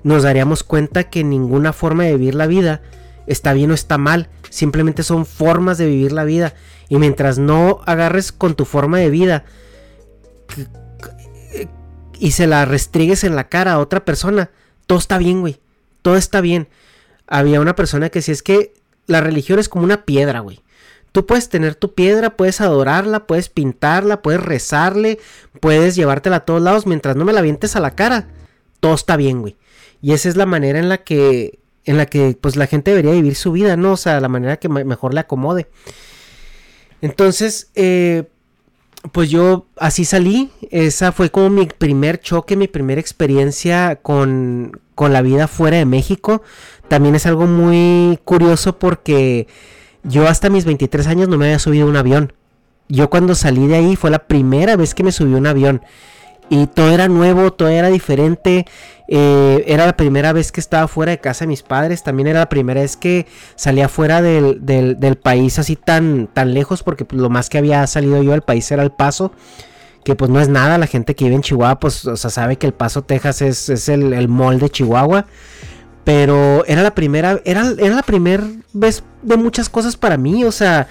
[0.03, 2.83] nos daríamos cuenta que ninguna forma de vivir la vida
[3.25, 6.53] está bien o está mal, simplemente son formas de vivir la vida.
[6.87, 9.43] Y mientras no agarres con tu forma de vida
[12.19, 14.51] y se la restrigues en la cara a otra persona,
[14.85, 15.59] todo está bien, güey.
[16.03, 16.67] Todo está bien
[17.29, 18.73] había una persona que decía es que
[19.07, 20.61] la religión es como una piedra, güey.
[21.11, 25.19] Tú puedes tener tu piedra, puedes adorarla, puedes pintarla, puedes rezarle,
[25.59, 28.27] puedes llevártela a todos lados mientras no me la vientes a la cara.
[28.79, 29.57] Todo está bien, güey.
[30.01, 33.13] Y esa es la manera en la que en la que pues la gente debería
[33.13, 33.93] vivir su vida, ¿no?
[33.93, 35.67] O sea, la manera que mejor le acomode.
[37.01, 38.25] Entonces, eh,
[39.11, 40.51] pues yo así salí.
[40.69, 45.85] Esa fue como mi primer choque, mi primera experiencia con, con la vida fuera de
[45.85, 46.43] México.
[46.89, 49.47] También es algo muy curioso porque
[50.03, 52.33] yo hasta mis 23 años no me había subido un avión.
[52.89, 55.81] Yo cuando salí de ahí fue la primera vez que me subí un avión.
[56.49, 58.65] Y todo era nuevo, todo era diferente.
[59.07, 62.01] Eh, era la primera vez que estaba fuera de casa de mis padres.
[62.01, 66.81] También era la primera vez que salía fuera del, del, país así tan, tan lejos.
[66.81, 69.31] Porque pues, lo más que había salido yo del país era el paso.
[70.03, 70.79] Que pues no es nada.
[70.79, 73.69] La gente que vive en Chihuahua pues o sea, sabe que el paso Texas es,
[73.69, 75.27] es el, el de Chihuahua.
[76.09, 78.43] Pero era la primera, era, era la primera
[78.73, 80.87] vez de muchas cosas para mí, o sea,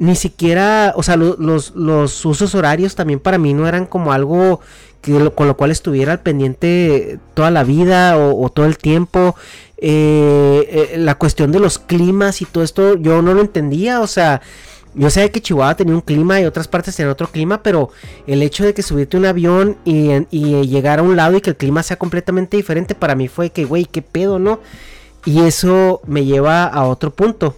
[0.00, 4.58] ni siquiera, o sea, los, los, usos horarios también para mí no eran como algo
[5.02, 9.36] que con lo cual estuviera al pendiente toda la vida o, todo el tiempo.
[9.76, 14.08] Eh, eh, la cuestión de los climas y todo esto yo no lo entendía, o
[14.08, 14.42] sea,
[14.94, 17.90] yo sé que Chihuahua tenía un clima y otras partes tenían otro clima, pero
[18.26, 20.26] el hecho de que subirte un avión y,
[20.66, 23.64] llegar a un lado y que el clima sea completamente diferente para mí fue que,
[23.64, 24.60] güey, qué pedo, ¿no?
[25.24, 27.56] Y eso me lleva a otro punto.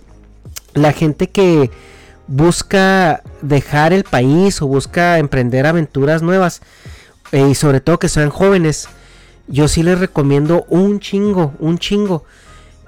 [0.74, 1.70] La gente que
[2.26, 6.60] busca dejar el país o busca emprender aventuras nuevas,
[7.30, 8.88] eh, y sobre todo que sean jóvenes,
[9.48, 12.24] yo sí les recomiendo un chingo, un chingo,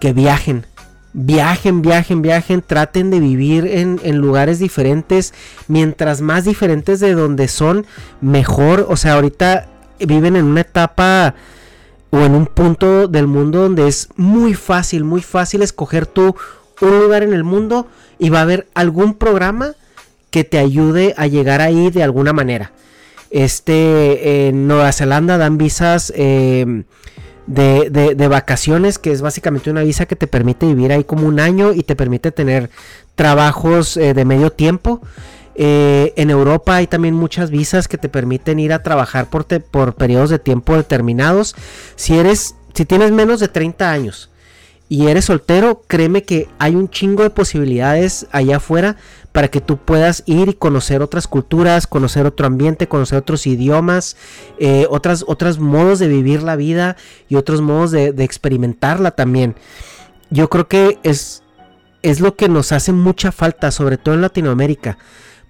[0.01, 0.67] que viajen
[1.15, 5.33] viajen, viajen, viajen, traten de vivir en, lugares diferentes,
[5.69, 7.87] mientras más diferentes de donde son,
[8.21, 9.69] mejor, o sea, ahorita
[10.01, 11.35] viven en una etapa
[12.11, 16.35] o en un punto del mundo donde es muy fácil, muy fácil escoger tú
[16.81, 17.87] un lugar en el mundo
[18.19, 19.75] y va a haber algún programa
[20.31, 22.73] que te ayude a llegar ahí de alguna manera.
[23.31, 26.85] Este, en Nueva Zelanda dan visas eh,
[27.47, 31.73] de, vacaciones, que es básicamente una visa que te permite vivir ahí como un año
[31.73, 32.71] y te permite tener
[33.15, 35.01] trabajos eh, de medio tiempo.
[35.57, 39.95] Eh, en Europa hay también muchas visas que te permiten ir a trabajar por, por
[39.95, 41.55] periodos de tiempo determinados.
[41.97, 44.31] Si eres, si tienes menos de 30 años
[44.89, 48.97] y eres soltero, créeme que hay un chingo de posibilidades allá afuera
[49.35, 54.17] para que tú puedas ir y conocer otras culturas, conocer otro ambiente, conocer otros idiomas,
[54.61, 56.97] eh, otras, otros modos de vivir la vida
[57.29, 59.57] y otros modos de, de experimentarla también.
[60.31, 61.43] Yo creo que es,
[62.03, 64.99] es lo que nos hace mucha falta, sobre todo en Latinoamérica.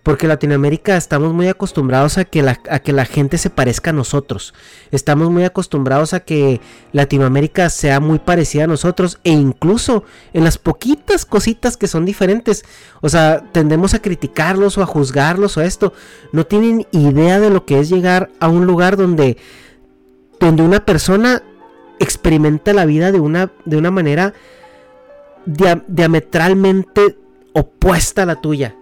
[0.05, 3.89] Porque en Latinoamérica estamos muy acostumbrados a que, la, a que la gente se parezca
[3.91, 4.53] a nosotros.
[4.91, 6.61] Estamos muy acostumbrados a que
[6.93, 9.19] Latinoamérica sea muy parecida a nosotros.
[9.25, 12.67] E incluso en las poquitas cositas que son diferentes.
[13.01, 15.95] O sea, tendemos a criticarlos o a juzgarlos o esto.
[16.33, 19.39] No tienen idea de lo que es llegar a un lugar donde,
[20.39, 21.43] donde una persona
[21.99, 24.35] experimenta la vida de una, de una manera
[25.47, 27.17] diametralmente
[27.55, 28.77] opuesta a la tuya.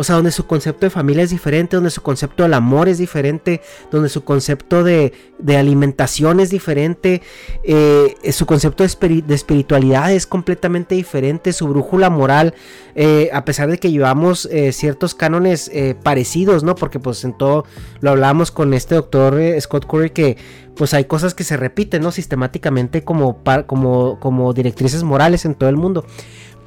[0.00, 2.98] O sea, donde su concepto de familia es diferente, donde su concepto del amor es
[2.98, 5.12] diferente, donde su concepto de,
[5.48, 7.20] alimentación es diferente,
[7.64, 12.54] eh, su concepto de, espiritualidad es completamente diferente, su brújula moral,
[12.94, 15.68] eh, a pesar de que llevamos eh, ciertos cánones
[16.04, 16.76] parecidos, ¿no?
[16.76, 17.64] Porque pues en todo
[17.98, 20.36] lo hablamos con este doctor Scott Curry que
[20.76, 22.12] pues hay cosas que se repiten, ¿no?
[22.12, 26.06] Sistemáticamente como, como, como directrices morales en todo el mundo.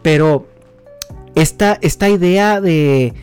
[0.02, 0.48] Pero
[1.36, 3.14] esta, esta idea de,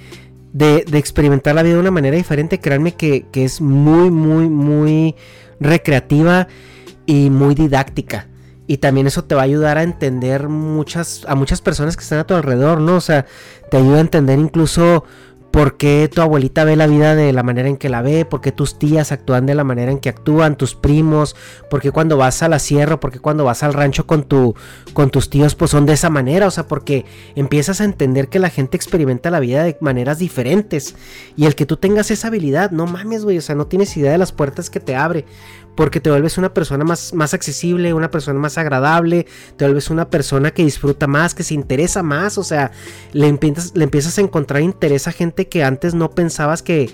[0.53, 5.15] de, experimentar la vida de una manera diferente, créanme que, que es muy, muy, muy
[5.61, 6.49] recreativa
[7.07, 8.29] y muy didáctica.
[8.67, 12.19] Y también eso te va a ayudar a entender muchas, a muchas personas que están
[12.19, 12.97] a tu alrededor, ¿no?
[12.97, 13.25] O sea,
[13.71, 15.05] te ayuda a entender incluso
[15.51, 18.41] por qué tu abuelita ve la vida de la manera en que la ve, por
[18.41, 21.37] qué tus tías actúan de la manera en que actúan, tus primos,
[21.71, 24.55] por qué cuando vas a la sierra, por qué cuando vas al rancho con, tu,
[24.93, 28.39] con tus tíos pues son de esa manera, o sea, porque empiezas a entender que
[28.39, 30.95] la gente experimenta la vida de maneras diferentes.
[31.37, 34.13] Y el que tú tengas esa habilidad, no mames, güey, o sea, no tienes idea
[34.13, 35.25] de las puertas que te abre
[35.79, 40.11] porque te vuelves una persona más, más accesible, una persona más agradable, te vuelves una
[40.11, 42.73] persona que disfruta más, que se interesa más, o sea,
[43.13, 46.91] le empiezas, le empiezas a encontrar interés a gente que antes no pensabas que,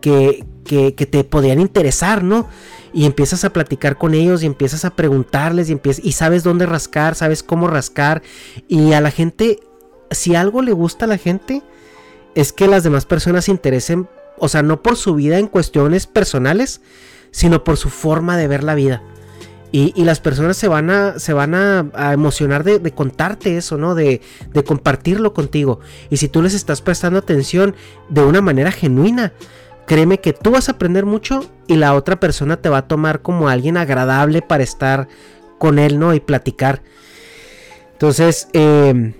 [0.00, 2.48] que, que, te podían interesar, ¿no?
[2.94, 6.64] Y empiezas a platicar con ellos y empiezas a preguntarles y, empiezas, y sabes dónde
[6.64, 8.22] rascar, sabes cómo rascar.
[8.66, 9.60] Y a la gente,
[10.10, 11.62] si algo le gusta a la gente,
[12.34, 16.06] es que las demás personas se interesen, o sea, no por su vida en cuestiones
[16.06, 16.80] personales,
[17.32, 19.02] sino por su forma de ver la vida.
[19.74, 23.94] Y, las personas se van a, se van a, emocionar de, contarte eso, ¿no?
[23.94, 24.20] De,
[24.52, 25.80] de, compartirlo contigo.
[26.10, 27.74] Y si tú les estás prestando atención
[28.10, 29.32] de una manera genuina,
[29.86, 33.22] créeme que tú vas a aprender mucho y la otra persona te va a tomar
[33.22, 35.08] como alguien agradable para estar
[35.56, 36.12] con él, ¿no?
[36.12, 36.82] Y platicar.
[37.92, 39.14] Entonces, eh,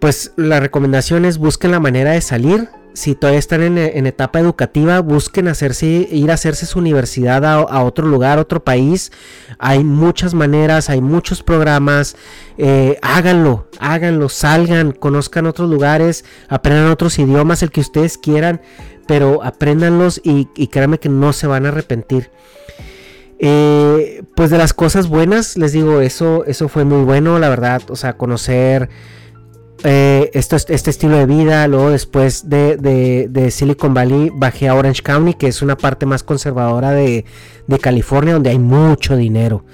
[0.00, 5.00] pues la recomendación es busquen la manera de salir si todavía están en, etapa educativa,
[5.00, 9.10] busquen hacerse, ir a hacerse su universidad a, otro lugar, otro país.
[9.58, 12.16] Hay muchas maneras, hay muchos programas.
[12.56, 18.60] Eh, háganlo, háganlo, salgan, conozcan otros lugares, aprendan otros idiomas, el que ustedes quieran,
[19.08, 22.30] pero apréndanlos y, créanme que no se van a arrepentir.
[23.40, 27.82] Eh, pues de las cosas buenas, les digo, eso, eso fue muy bueno, la verdad.
[27.88, 28.88] O sea, conocer
[29.84, 31.68] eh, esto, este estilo de vida.
[31.68, 36.92] Luego después de, Silicon Valley bajé a Orange County, que es una parte más conservadora
[36.92, 37.24] de,
[37.80, 39.64] California, donde hay mucho dinero.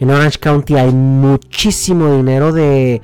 [0.00, 3.02] En Orange County hay muchísimo dinero de,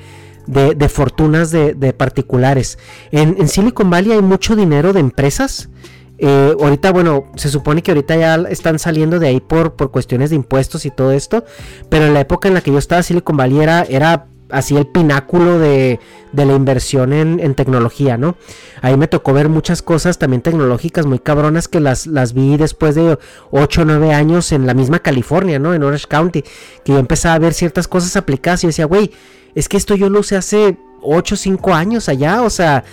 [0.88, 2.78] fortunas de, particulares.
[3.12, 5.68] En, Silicon Valley hay mucho dinero de empresas.
[6.16, 10.30] Eh, ahorita, bueno, se supone que ahorita ya están saliendo de ahí por, por cuestiones
[10.30, 11.44] de impuestos y todo esto.
[11.90, 13.58] Pero en la época en la que yo estaba, Silicon Valley
[13.90, 15.98] era así el pináculo de,
[16.32, 18.36] de la inversión en, tecnología, ¿no?
[18.82, 22.94] Ahí me tocó ver muchas cosas también tecnológicas muy cabronas que las, las vi después
[22.94, 23.18] de
[23.50, 25.74] 8 o 9 años en la misma California, ¿no?
[25.74, 26.42] En Orange County,
[26.84, 29.12] que yo empezaba a ver ciertas cosas aplicadas y decía, güey,
[29.54, 32.84] es que esto yo lo usé hace 8 o 5 años allá, o sea,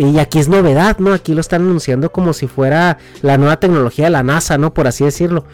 [0.00, 1.12] y aquí es novedad, ¿no?
[1.12, 4.72] Aquí lo están anunciando como si fuera la nueva tecnología de la NASA, ¿no?
[4.72, 5.44] Por así decirlo.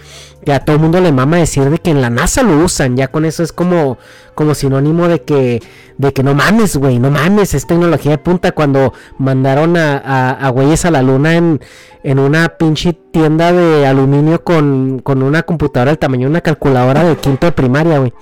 [0.44, 2.96] Que a todo el mundo le mama decir de que en la NASA lo usan.
[2.96, 3.98] Ya con eso es como,
[4.36, 5.60] como sinónimo de que,
[5.98, 8.52] de que no mames, güey, no mames, es tecnología de punta.
[8.52, 11.60] Cuando mandaron a, a, a güeyes a la luna en,
[12.04, 17.02] en una pinche tienda de aluminio con, con una computadora del tamaño de una calculadora
[17.02, 18.12] de quinto de primaria, güey.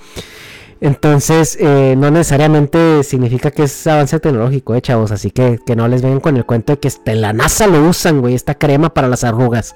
[0.85, 5.11] Entonces, eh, no necesariamente significa que es avance tecnológico, eh, chavos.
[5.11, 7.81] Así que, que no les vengan con el cuento de que en la NASA lo
[7.89, 9.73] usan, güey, esta crema para las arrugas.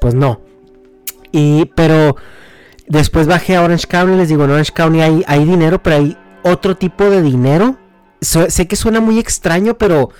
[0.00, 0.40] Pues no.
[1.32, 2.14] Y, pero
[2.86, 5.96] después bajé a Orange County y les digo, en Orange County hay, hay dinero, pero
[5.96, 7.76] hay otro tipo de dinero.
[8.20, 10.10] sé que suena muy extraño, pero,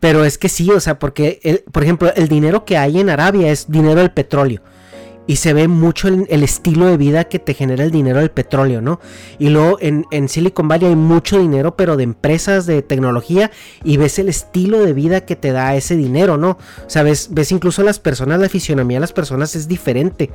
[0.00, 3.52] pero es que sí, o sea, porque, por ejemplo, el dinero que hay en Arabia
[3.52, 4.62] es dinero del petróleo
[5.26, 8.82] y se ve mucho el, estilo de vida que te genera el dinero del petróleo,
[8.82, 9.00] ¿no?
[9.38, 13.50] Y luego en, Silicon Valley hay mucho dinero, pero de empresas de tecnología
[13.82, 16.58] y ves el estilo de vida que te da ese dinero, ¿no?
[16.86, 20.30] O sea, ves, incluso las personas, la fisionomía de las personas es diferente.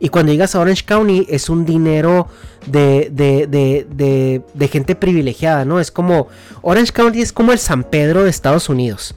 [0.00, 2.26] Y cuando llegas a Orange County es un dinero
[2.66, 5.78] de, de, de, de gente privilegiada, ¿no?
[5.78, 6.26] Es como,
[6.62, 9.14] Orange County es como el San Pedro de Estados Unidos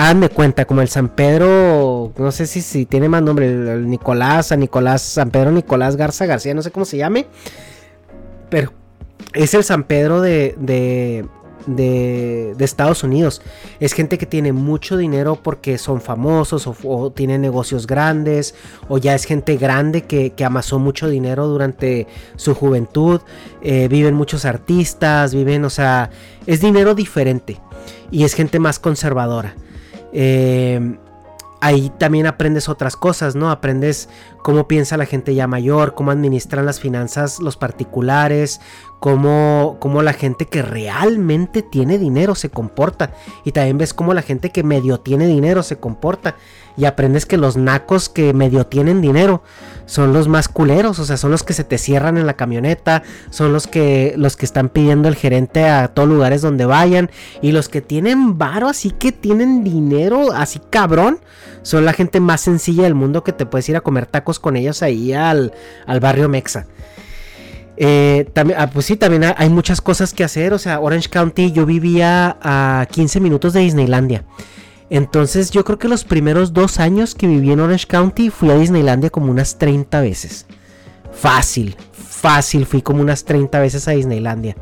[0.00, 4.46] háganme cuenta, como el San Pedro, no sé si, si tiene más nombre, el, Nicolás,
[4.46, 7.26] San Nicolás, San Pedro Nicolás Garza García, no sé cómo se llame,
[8.48, 8.72] pero
[9.34, 11.26] es el San Pedro de, de,
[11.66, 13.42] de, Estados Unidos.
[13.78, 18.54] Es gente que tiene mucho dinero porque son famosos o, tienen negocios grandes
[18.88, 23.20] o ya es gente grande que, amasó mucho dinero durante su juventud.
[23.60, 26.08] Eh, viven muchos artistas, viven, o sea,
[26.46, 27.60] es dinero diferente
[28.10, 29.54] y es gente más conservadora.
[30.12, 30.98] Eh,
[31.60, 33.50] ahí también aprendes otras cosas, ¿no?
[33.50, 34.08] Aprendes
[34.42, 38.60] cómo piensa la gente ya mayor, cómo administran las finanzas los particulares,
[38.98, 43.12] cómo, cómo la gente que realmente tiene dinero se comporta.
[43.44, 46.36] Y también ves cómo la gente que medio tiene dinero se comporta.
[46.76, 49.42] Y aprendes que los nacos que medio tienen dinero
[49.86, 50.98] son los más culeros.
[50.98, 53.02] O sea, son los que se te cierran en la camioneta.
[53.30, 57.10] Son los que, los que están pidiendo el gerente a todos lugares donde vayan.
[57.42, 61.18] Y los que tienen varo, así que tienen dinero, así cabrón.
[61.62, 64.56] Son la gente más sencilla del mundo que te puedes ir a comer tacos con
[64.56, 65.52] ellos ahí al,
[65.86, 66.66] al barrio Mexa.
[67.82, 70.52] Eh, también, ah, pues sí, también hay muchas cosas que hacer.
[70.52, 74.24] O sea, Orange County, yo vivía a 15 minutos de Disneylandia.
[74.90, 78.56] Entonces, yo creo que los primeros dos años que viví en Orange County fui a
[78.56, 80.46] Disneylandia como unas 30 veces.
[81.12, 84.56] Fácil, fácil, fui como unas 30 veces a Disneylandia.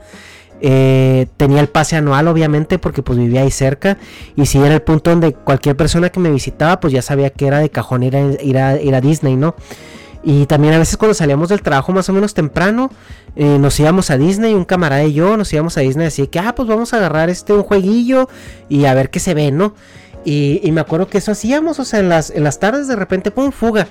[0.61, 3.97] Eh, tenía el pase anual, obviamente, porque pues vivía ahí cerca.
[4.37, 7.47] Y si era el punto donde cualquier persona que me visitaba, pues ya sabía que
[7.47, 9.55] era de cajón ir a, ir a Disney, ¿no?
[10.23, 12.91] Y también a veces cuando salíamos del trabajo más o menos temprano,
[13.37, 16.39] eh, nos íbamos a Disney, un camarada y yo nos íbamos a Disney así que,
[16.41, 18.29] ah, pues vamos a agarrar este un jueguillo
[18.69, 19.75] y a ver qué se ve, ¿no?
[20.25, 23.31] Y, me acuerdo que eso hacíamos, o sea, en las, en las tardes de repente,
[23.31, 23.89] pum, fuga.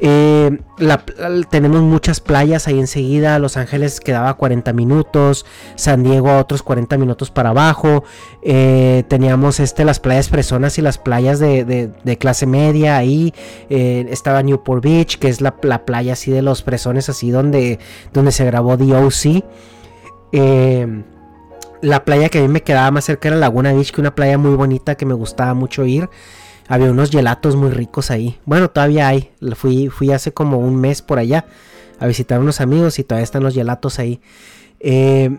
[0.00, 0.58] Eh,
[1.50, 3.38] tenemos muchas playas ahí enseguida.
[3.38, 5.46] Los Ángeles quedaba 40 minutos.
[5.76, 8.04] San Diego otros 40 minutos para abajo.
[8.42, 12.96] Eh, teníamos este, las playas fresonas y las playas de, clase media.
[12.96, 13.32] Ahí
[13.70, 17.78] eh, estaba Newport Beach, que es la, playa así de los fresones, así donde,
[18.12, 19.44] donde se grabó The OC.
[21.84, 24.38] La playa que a mí me quedaba más cerca era Laguna Beach, que una playa
[24.38, 26.08] muy bonita que me gustaba mucho ir.
[26.66, 28.38] Había unos gelatos muy ricos ahí.
[28.46, 29.30] Bueno, todavía hay.
[29.54, 31.44] Fui, fui hace como un mes por allá
[32.00, 34.20] a visitar a unos amigos y todavía están los gelatos ahí.
[34.80, 35.36] Eh,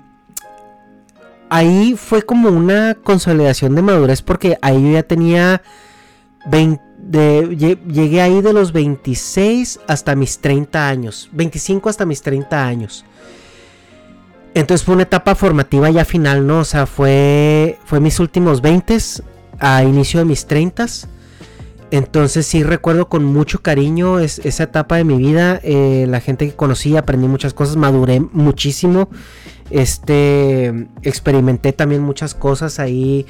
[1.49, 5.63] ahí fue como una consolidación de madurez porque ahí yo ya tenía
[6.45, 7.55] 20,
[7.87, 11.27] llegué ahí de los 26 hasta mis 30 años.
[11.31, 13.03] 25 hasta mis 30 años.
[14.55, 16.61] Entonces fue una etapa formativa ya final, ¿no?
[16.61, 18.97] O sea, fue, fue mis últimos 20
[19.59, 20.87] a inicio de mis 30
[21.91, 26.55] entonces sí recuerdo con mucho cariño esa etapa de mi vida, eh, la gente que
[26.55, 29.07] conocí, aprendí muchas cosas, maduré muchísimo,
[29.69, 33.25] este, experimenté también muchas cosas ahí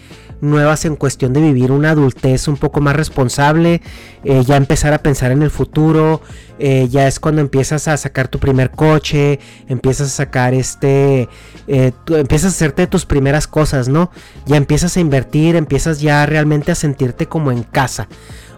[0.46, 3.82] nuevas en cuestión de vivir una adultez un poco más responsable,
[4.24, 6.22] eh, ya empezar a pensar en el futuro,
[6.60, 11.28] eh, ya es cuando empiezas a sacar tu primer coche, empiezas a sacar este,
[11.68, 14.12] empiezas a hacerte tus primeras cosas, ¿no?
[14.46, 18.08] Ya empiezas a invertir, empiezas ya realmente a sentirte como en casa.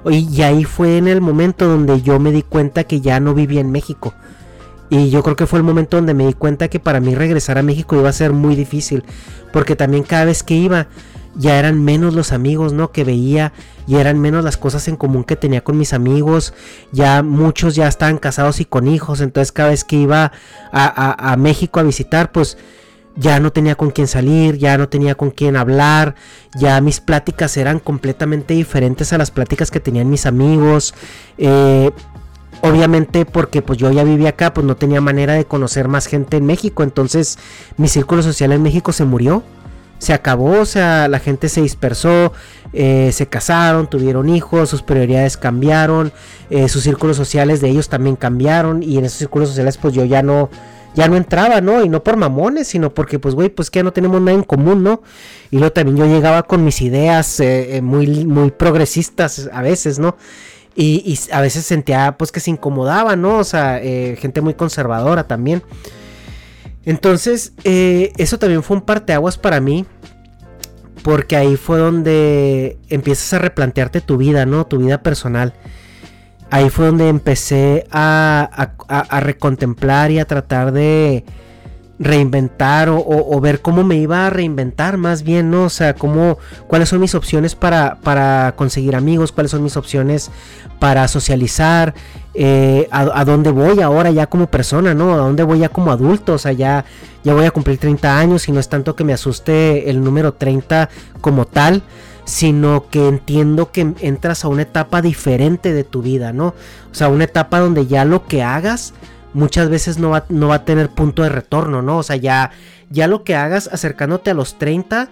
[0.09, 3.61] Y ahí fue en el momento donde yo me di cuenta que ya no vivía
[3.61, 4.13] en México.
[4.89, 7.57] Y yo creo que fue el momento donde me di cuenta que para mí regresar
[7.57, 9.03] a México iba a ser muy difícil.
[9.51, 10.87] Porque también cada vez que iba
[11.37, 12.91] ya eran menos los amigos, ¿no?
[12.91, 13.53] Que veía
[13.87, 16.53] y eran menos las cosas en común que tenía con mis amigos.
[16.91, 19.21] Ya muchos ya estaban casados y con hijos.
[19.21, 20.31] Entonces cada vez que iba
[20.71, 22.57] a, México a visitar, pues
[23.15, 26.15] ya no tenía con quién salir, ya no tenía con quién hablar,
[26.55, 30.93] ya mis pláticas eran completamente diferentes a las pláticas que tenían mis amigos.
[31.37, 31.91] Eh,
[32.61, 36.37] obviamente porque pues yo ya vivía acá, pues no tenía manera de conocer más gente
[36.37, 37.37] en México, entonces
[37.77, 39.43] mi círculo social en México se murió.
[39.99, 42.31] Se acabó, o sea, la gente se dispersó,
[42.73, 46.11] eh, se casaron, tuvieron hijos, sus prioridades cambiaron,
[46.49, 50.05] eh, sus círculos sociales de ellos también cambiaron y en esos círculos sociales pues yo
[50.05, 50.49] ya no,
[50.93, 51.83] ya no entraba, ¿no?
[51.83, 54.43] Y no por mamones, sino porque, pues, güey, pues que ya no tenemos nada en
[54.43, 55.01] común, ¿no?
[55.49, 60.17] Y luego también yo llegaba con mis ideas eh, muy, muy progresistas a veces, ¿no?
[60.75, 63.37] Y, a veces sentía, pues, que se incomodaba, ¿no?
[63.37, 63.79] O sea,
[64.17, 65.63] gente muy conservadora también.
[66.87, 69.85] Entonces, eso también fue un parteaguas para mí.
[71.03, 74.65] Porque ahí fue donde empiezas a replantearte tu vida, ¿no?
[74.65, 75.53] Tu vida personal
[76.49, 78.71] ahí fue donde empecé a,
[79.21, 81.25] recontemplar y a tratar de
[81.99, 85.63] reinventar o, ver cómo me iba a reinventar más bien, ¿no?
[85.63, 90.29] O sea, cómo, cuáles son mis opciones para, para conseguir amigos, cuáles son mis opciones
[90.79, 91.95] para socializar,
[92.35, 95.13] eh, a, dónde voy ahora ya como persona, ¿no?
[95.13, 96.85] A dónde voy ya como adulto, o sea, ya,
[97.23, 100.33] ya voy a cumplir 30 años y no es tanto que me asuste el número
[100.33, 101.81] 30 como tal,
[102.25, 106.53] sino que entiendo que entras a una etapa diferente de tu vida, ¿no?
[106.91, 108.93] O sea, una etapa donde ya lo que hagas
[109.33, 111.97] muchas veces no va, no va a tener punto de retorno, ¿no?
[111.97, 112.51] O sea, ya,
[112.89, 115.09] ya lo que hagas acercándote a los 30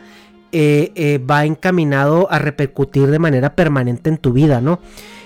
[0.51, 4.79] eh, eh, va encaminado a repercutir de manera permanente en tu vida, ¿no?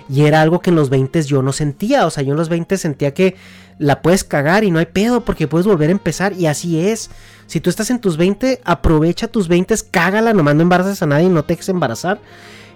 [0.09, 2.49] Y era algo que en los 20 yo no sentía, o sea, yo en los
[2.49, 3.35] 20 sentía que
[3.77, 7.11] la puedes cagar y no hay pedo porque puedes volver a empezar y así es.
[7.45, 11.29] Si tú estás en tus 20, aprovecha tus 20, cágala, nomás no embarazas a nadie
[11.29, 12.19] no te dejes embarazar.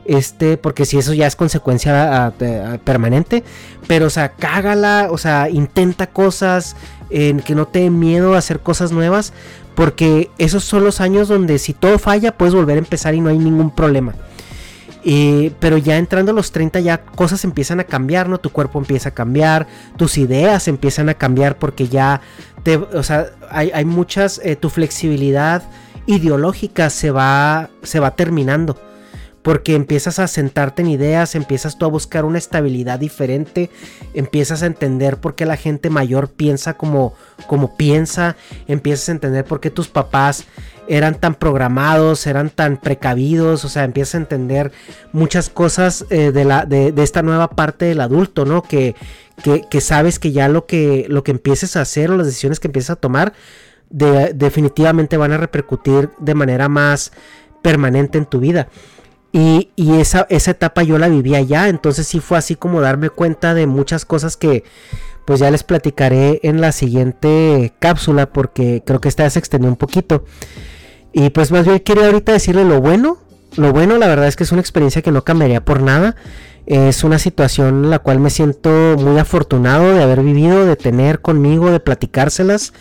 [0.05, 2.33] Este, porque si eso ya es consecuencia
[2.83, 3.43] permanente,
[3.87, 6.75] pero o sea, cágala, o sea, intenta cosas,
[7.09, 9.33] en que no te dé miedo a hacer cosas nuevas,
[9.75, 13.29] porque esos son los años donde si todo falla puedes volver a empezar y no
[13.29, 14.13] hay ningún problema.
[15.59, 18.37] pero ya entrando a los 30 ya cosas empiezan a cambiar, ¿no?
[18.39, 22.21] Tu cuerpo empieza a cambiar, tus ideas empiezan a cambiar porque ya
[22.93, 25.63] o sea, hay, muchas, eh, tu flexibilidad
[26.05, 28.77] ideológica se va, se va terminando
[29.43, 33.69] porque empiezas a sentarte en ideas, empiezas tú a buscar una estabilidad diferente,
[34.13, 37.13] empiezas a entender por qué la gente mayor piensa como,
[37.47, 38.37] como piensa,
[38.67, 40.45] empiezas a entender por qué tus papás
[40.87, 44.71] eran tan programados, eran tan precavidos, o sea, empiezas a entender
[45.11, 48.63] muchas cosas eh, de, la, de, esta nueva parte del adulto, ¿no?
[48.63, 48.95] Que,
[49.69, 52.67] que, sabes que ya lo que, lo que empieces a hacer o las decisiones que
[52.67, 53.33] empieces a tomar
[53.89, 57.11] definitivamente van a repercutir de manera más
[57.61, 58.67] permanente en tu vida.
[59.35, 63.55] Y, esa, esa etapa yo la vivía ya, entonces sí fue así como darme cuenta
[63.55, 64.63] de muchas cosas que
[65.25, 69.75] pues ya les platicaré en la siguiente cápsula porque creo que esta se extendió un
[69.75, 70.23] poquito.
[71.13, 73.17] Y pues más bien quería ahorita decirle lo bueno.
[73.55, 76.15] Lo bueno la verdad es que es una experiencia que no cambiaría por nada.
[76.67, 78.69] Es una situación en la cual me siento
[78.99, 82.71] muy afortunado de haber vivido, de tener conmigo, de platicárselas.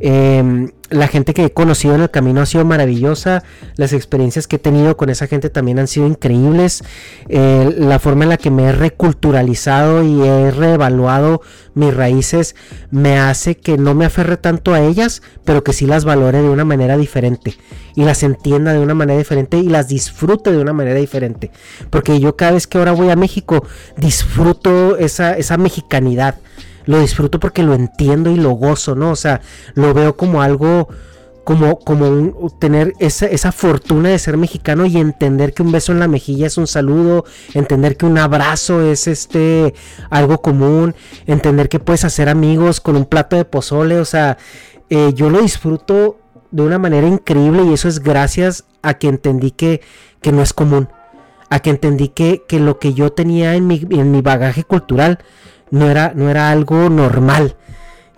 [0.00, 3.42] Eh, la gente que he conocido en el camino ha sido maravillosa,
[3.76, 6.84] las experiencias que he tenido con esa gente también han sido increíbles,
[7.28, 11.42] eh, la forma en la que me he reculturalizado y he reevaluado
[11.74, 12.54] mis raíces
[12.90, 16.48] me hace que no me aferre tanto a ellas, pero que sí las valore de
[16.48, 17.56] una manera diferente
[17.94, 21.50] y las entienda de una manera diferente y las disfrute de una manera diferente,
[21.90, 23.66] porque yo cada vez que ahora voy a México
[23.96, 26.36] disfruto esa, esa mexicanidad
[26.86, 29.10] lo disfruto porque lo entiendo y lo gozo, ¿no?
[29.10, 29.40] O sea,
[29.74, 30.88] lo veo como algo,
[31.44, 36.00] como, como tener esa, esa, fortuna de ser mexicano y entender que un beso en
[36.00, 37.24] la mejilla es un saludo,
[37.54, 39.74] entender que un abrazo es este
[40.10, 40.94] algo común,
[41.26, 44.38] entender que puedes hacer amigos con un plato de pozole, o sea,
[44.90, 46.18] eh, yo lo disfruto
[46.50, 49.80] de una manera increíble y eso es gracias a que entendí que,
[50.20, 50.88] que no es común,
[51.50, 55.18] a que entendí que, que lo que yo tenía en mi, en mi bagaje cultural,
[55.72, 57.56] no era, no era algo normal,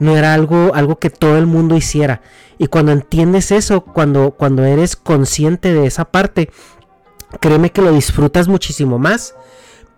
[0.01, 2.21] no era algo, algo que todo el mundo hiciera.
[2.59, 6.51] Y cuando entiendes eso, cuando, cuando eres consciente de esa parte,
[7.41, 9.37] créeme que lo disfrutas muchísimo más,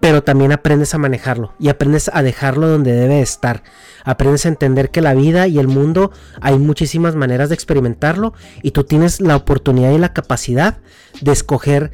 [0.01, 3.63] pero también aprendes a manejarlo y aprendes a dejarlo donde debe estar.
[4.05, 8.73] Aprendes a entender que la vida y el mundo hay muchísimas maneras de experimentarlo y
[8.73, 10.77] tú tienes la oportunidad y la capacidad
[11.23, 11.91] de escoger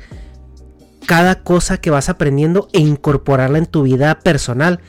[1.07, 4.81] cada cosa que vas aprendiendo e incorporarla en tu vida personal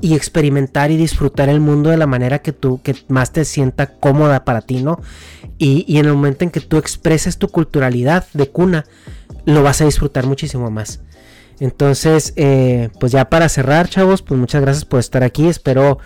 [0.00, 3.86] y experimentar y disfrutar el mundo de la manera que tú que más te sienta
[3.98, 5.00] cómoda para ti, ¿no?
[5.58, 8.84] Y, en el momento en que tú expreses tu culturalidad de cuna,
[9.46, 11.00] lo vas a disfrutar muchísimo más.
[11.60, 15.48] Entonces, eh, pues ya para cerrar, chavos, pues muchas gracias por estar aquí.
[15.48, 15.98] Espero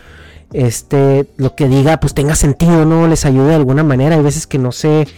[0.52, 3.08] este lo que diga pues tenga sentido, ¿no?
[3.08, 4.14] Les ayude de alguna manera.
[4.14, 5.08] Hay veces que no sé.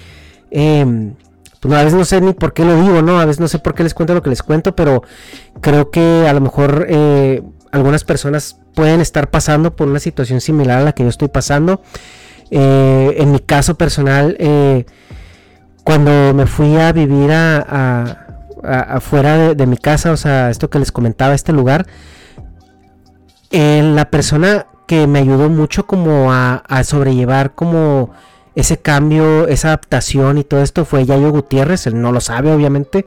[0.50, 1.14] Em,
[1.60, 3.20] pues a veces no sé ni por qué lo digo, ¿no?
[3.20, 5.02] A veces no sé por qué les cuento lo que les cuento, pero
[5.60, 7.42] creo que a lo mejor eh,
[7.72, 11.82] algunas personas pueden estar pasando por una situación similar a la que yo estoy pasando.
[12.50, 14.84] Eh, en mi caso personal, eh,
[15.84, 18.28] cuando me fui a vivir a,
[18.62, 21.86] afuera de, mi casa, o sea, esto que les comentaba, este lugar,
[23.50, 28.10] eh, la persona que me ayudó mucho como a, sobrellevar como
[28.54, 33.06] ese cambio, esa adaptación y todo esto fue Yayo Gutiérrez, él no lo sabe obviamente,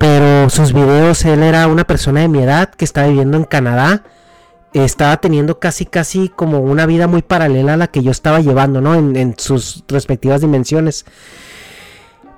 [0.00, 4.02] pero sus videos, él era una persona de mi edad que estaba viviendo en Canadá,
[4.72, 8.80] estaba teniendo casi casi como una vida muy paralela a la que yo estaba llevando,
[8.80, 8.94] ¿no?
[8.94, 11.04] En, sus respectivas dimensiones.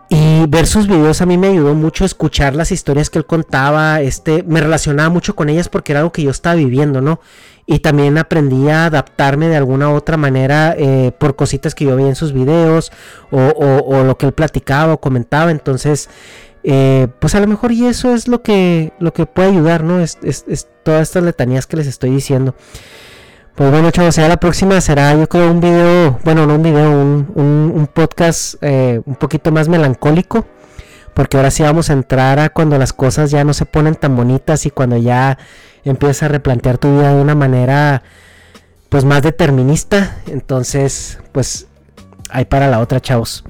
[0.08, 3.26] Y ver sus videos a mí me ayudó mucho a escuchar las historias que él
[3.26, 7.20] contaba, este, me relacionaba mucho con ellas porque era algo que yo estaba viviendo, ¿no?
[7.64, 11.94] Y también aprendí a adaptarme de alguna u otra manera eh, por cositas que yo
[11.94, 12.90] veía en sus videos
[13.30, 15.52] o, o lo que él platicaba o comentaba.
[15.52, 16.10] Entonces,
[16.64, 20.00] eh, pues a lo mejor y eso es lo que, lo que puede ayudar, ¿no?
[20.00, 20.18] Es,
[20.82, 22.54] todas estas letanías que les estoy diciendo.
[23.54, 26.90] Pues bueno, chavos, ya la próxima será, yo creo, un video, bueno, no un video,
[26.90, 30.46] un, podcast eh, un poquito más melancólico.
[31.14, 34.16] Porque ahora sí vamos a entrar a cuando las cosas ya no se ponen tan
[34.16, 35.36] bonitas y cuando ya
[35.84, 38.02] empiezas a replantear tu vida de una manera,
[38.88, 40.16] pues más determinista.
[40.26, 41.66] Entonces, pues,
[42.30, 43.44] ahí para la otra, chavos.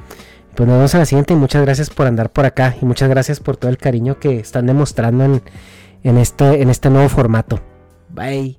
[0.55, 3.09] Pues nos vemos en la siguiente y muchas gracias por andar por acá y muchas
[3.09, 5.43] gracias por todo el cariño que están demostrando en,
[6.03, 7.61] en, este, en este nuevo formato.
[8.11, 8.59] Bye.